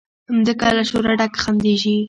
[0.35, 1.95] مځکه له شوره ډکه خندیږي